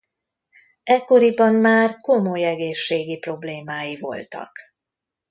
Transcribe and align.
Ekkoriban 0.83 1.55
már 1.55 1.97
komoly 1.97 2.43
egészségi 2.43 3.17
problémái 3.19 3.97
voltak. 3.99 4.51